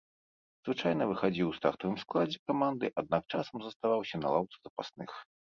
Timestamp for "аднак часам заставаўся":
3.03-4.15